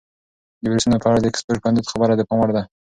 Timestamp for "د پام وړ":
2.15-2.49